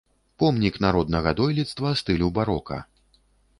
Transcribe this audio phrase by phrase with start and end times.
[0.43, 2.83] Помнік народнага дойлідства стылю барока.